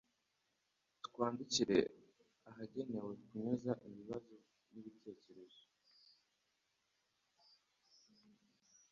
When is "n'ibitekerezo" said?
4.71-5.63